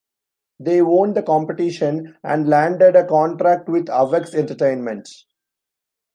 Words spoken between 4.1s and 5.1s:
Entertainment.